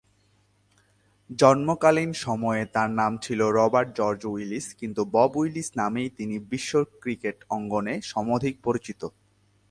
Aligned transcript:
জন্মকালীন 1.29 2.11
সময়ে 2.25 2.63
তার 2.75 2.89
নাম 2.91 3.11
ছিল 3.17 3.39
"রবার্ট 3.57 3.89
জর্জ 3.97 4.21
উইলিস"; 4.25 4.65
কিন্তু 4.79 5.01
বব 5.13 5.31
উইলিস 5.35 5.69
নামেই 5.75 6.09
তিনি 6.17 6.35
বিশ্ব 6.51 6.71
ক্রিকেট 7.01 7.37
অঙ্গনে 7.49 7.95
সমধিক 8.03 8.55
পরিচিত। 8.63 9.01